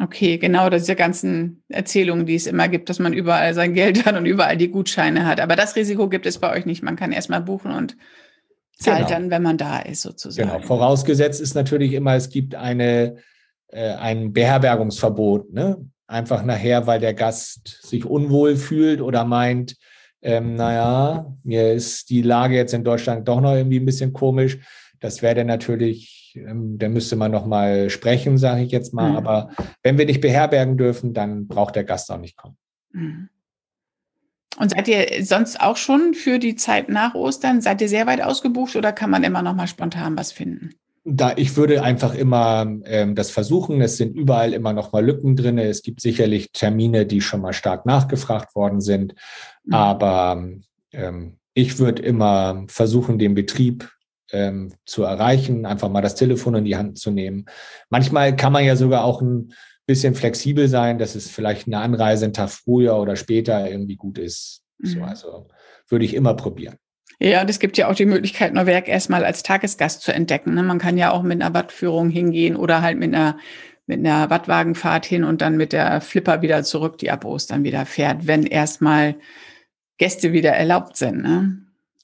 [0.00, 4.16] Okay, genau, diese ganzen Erzählungen, die es immer gibt, dass man überall sein Geld hat
[4.16, 5.40] und überall die Gutscheine hat.
[5.40, 6.82] Aber das Risiko gibt es bei euch nicht.
[6.82, 7.96] Man kann erstmal buchen und
[8.78, 9.10] zahlt genau.
[9.10, 10.48] dann, wenn man da ist, sozusagen.
[10.48, 10.60] Genau.
[10.60, 13.16] Vorausgesetzt ist natürlich immer, es gibt eine
[13.72, 15.52] äh, ein Beherbergungsverbot.
[15.52, 15.84] Ne?
[16.06, 19.76] Einfach nachher, weil der Gast sich unwohl fühlt oder meint,
[20.22, 24.58] ähm, naja, mir ist die Lage jetzt in Deutschland doch noch irgendwie ein bisschen komisch.
[24.98, 29.10] Das wäre dann natürlich, ähm, da müsste man noch mal sprechen, sage ich jetzt mal.
[29.10, 29.16] Mhm.
[29.16, 29.50] Aber
[29.82, 32.56] wenn wir nicht beherbergen dürfen, dann braucht der Gast auch nicht kommen.
[32.92, 33.30] Mhm.
[34.58, 38.20] Und seid ihr sonst auch schon für die Zeit nach Ostern, seid ihr sehr weit
[38.20, 40.74] ausgebucht oder kann man immer noch mal spontan was finden?
[41.04, 43.80] Da ich würde einfach immer ähm, das versuchen.
[43.80, 45.58] Es sind überall immer noch mal Lücken drin.
[45.58, 49.14] Es gibt sicherlich Termine, die schon mal stark nachgefragt worden sind.
[49.64, 49.74] Mhm.
[49.74, 50.44] Aber
[50.92, 53.90] ähm, ich würde immer versuchen, den Betrieb
[54.32, 57.46] ähm, zu erreichen, einfach mal das Telefon in die Hand zu nehmen.
[57.88, 59.52] Manchmal kann man ja sogar auch ein
[59.86, 64.18] bisschen flexibel sein, dass es vielleicht eine Anreise einen Tag früher oder später irgendwie gut
[64.18, 64.62] ist.
[64.78, 64.86] Mhm.
[64.86, 65.48] So, also
[65.88, 66.76] würde ich immer probieren.
[67.22, 70.54] Ja, und es gibt ja auch die Möglichkeit, Neuwerk erstmal als Tagesgast zu entdecken.
[70.54, 70.62] Ne?
[70.62, 73.38] Man kann ja auch mit einer Wattführung hingehen oder halt mit einer,
[73.86, 77.84] mit einer Wattwagenfahrt hin und dann mit der Flipper wieder zurück, die ab Ostern wieder
[77.84, 79.16] fährt, wenn erstmal
[79.98, 81.22] Gäste wieder erlaubt sind.
[81.22, 81.58] Ne?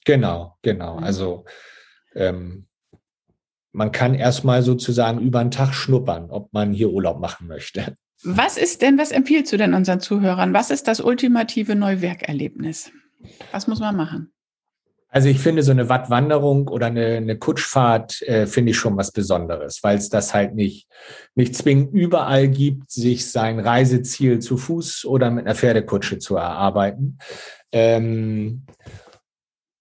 [0.05, 0.97] Genau, genau.
[0.97, 1.45] Also
[2.13, 2.67] ähm,
[3.71, 7.97] man kann erstmal sozusagen über einen Tag schnuppern, ob man hier Urlaub machen möchte.
[8.23, 10.53] Was ist denn, was empfiehlst du denn unseren Zuhörern?
[10.53, 12.91] Was ist das ultimative Neuwerkerlebnis?
[13.51, 14.31] Was muss man machen?
[15.09, 19.11] Also ich finde so eine Wattwanderung oder eine, eine Kutschfahrt äh, finde ich schon was
[19.11, 20.87] Besonderes, weil es das halt nicht,
[21.33, 27.19] nicht zwingend überall gibt, sich sein Reiseziel zu Fuß oder mit einer Pferdekutsche zu erarbeiten.
[27.71, 28.65] Ähm,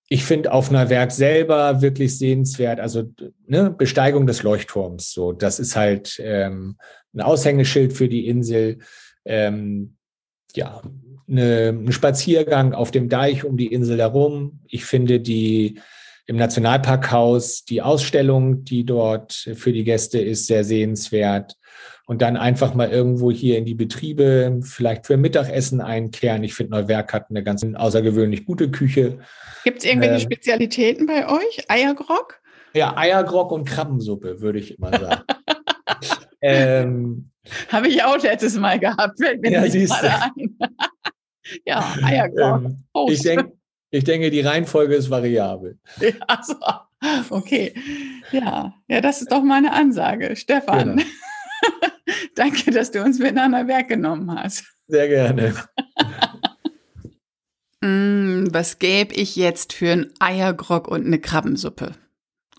[0.09, 3.11] ich finde auf einer Werk selber wirklich sehenswert, also
[3.47, 6.77] ne, Besteigung des Leuchtturms, so das ist halt ähm,
[7.13, 8.79] ein Aushängeschild für die Insel.
[9.25, 9.97] Ähm,
[10.55, 10.81] ja,
[11.29, 14.61] eine, ein Spaziergang auf dem Deich um die Insel herum.
[14.69, 15.81] Ich finde die
[16.27, 21.57] im Nationalparkhaus die Ausstellung, die dort für die Gäste ist, sehr sehenswert.
[22.09, 26.45] Und dann einfach mal irgendwo hier in die Betriebe, vielleicht für Mittagessen einkehren.
[26.45, 29.19] Ich finde, Neuwerk hat eine ganz außergewöhnlich gute Küche.
[29.65, 31.65] Gibt es irgendwelche ähm, Spezialitäten bei euch?
[31.69, 32.41] Eiergrog?
[32.75, 35.23] Ja, Eiergrog und Krabbensuppe, würde ich immer sagen.
[36.41, 37.31] ähm,
[37.71, 40.59] Habe ich auch letztes Mal gehabt, fällt mir ja, gerade ein.
[41.65, 42.65] Ja, Eierkorb.
[42.97, 43.53] Ähm, ich, denk,
[43.91, 45.79] ich denke, die Reihenfolge ist variabel.
[46.01, 46.55] Ja, so.
[47.31, 47.75] okay.
[48.33, 50.35] Ja, ja, das ist doch meine Ansage.
[50.35, 51.03] Stefan, genau.
[52.35, 54.65] danke, dass du uns miteinander Werk genommen hast.
[54.89, 55.55] Sehr gerne.
[57.83, 61.93] mm, was gäbe ich jetzt für einen Eiergrog und eine Krabbensuppe?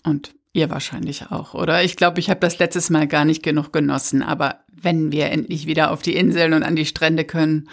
[0.04, 1.82] Und ihr wahrscheinlich auch, oder?
[1.82, 5.66] Ich glaube, ich habe das letztes Mal gar nicht genug genossen, aber wenn wir endlich
[5.66, 7.68] wieder auf die Inseln und an die Strände können,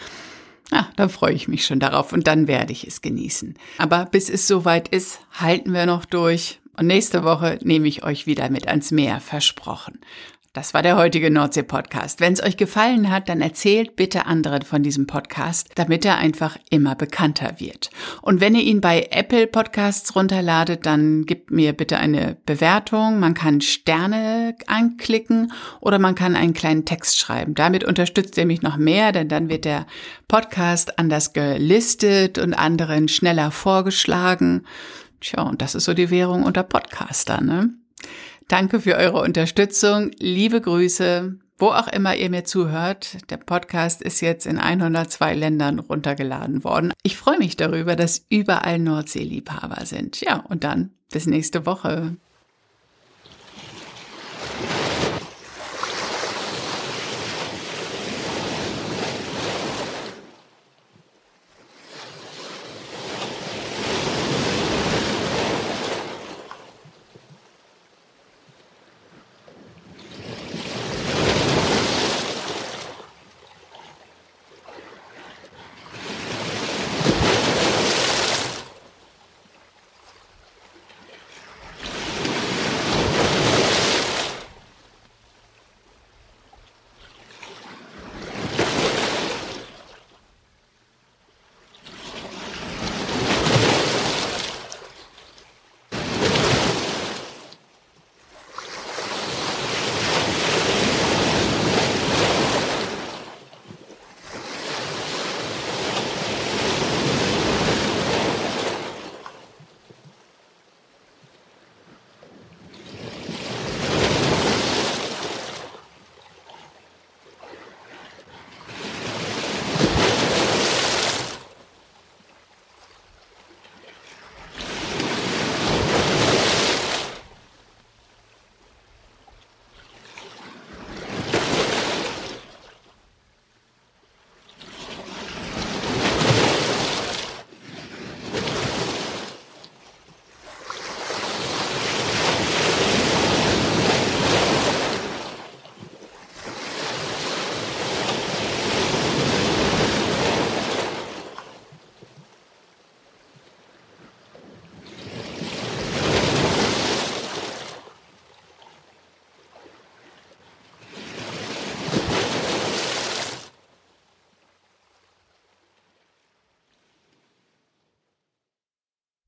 [0.72, 3.56] Ah, da freue ich mich schon darauf und dann werde ich es genießen.
[3.78, 6.60] Aber bis es soweit ist, halten wir noch durch.
[6.78, 10.00] Und nächste Woche nehme ich euch wieder mit ans Meer, versprochen.
[10.56, 12.22] Das war der heutige Nordsee-Podcast.
[12.22, 16.58] Wenn es euch gefallen hat, dann erzählt bitte anderen von diesem Podcast, damit er einfach
[16.70, 17.90] immer bekannter wird.
[18.22, 23.20] Und wenn ihr ihn bei Apple Podcasts runterladet, dann gebt mir bitte eine Bewertung.
[23.20, 25.52] Man kann Sterne anklicken
[25.82, 27.54] oder man kann einen kleinen Text schreiben.
[27.54, 29.86] Damit unterstützt ihr mich noch mehr, denn dann wird der
[30.30, 34.64] Podcast anders gelistet und anderen schneller vorgeschlagen.
[35.20, 37.72] Tja, und das ist so die Währung unter Podcaster, ne?
[38.48, 40.12] Danke für eure Unterstützung.
[40.20, 43.18] Liebe Grüße, wo auch immer ihr mir zuhört.
[43.32, 46.94] Der Podcast ist jetzt in 102 Ländern runtergeladen worden.
[47.02, 50.22] Ich freue mich darüber, dass überall Nordseeliebhaber sind.
[50.22, 52.18] Ja, und dann bis nächste Woche.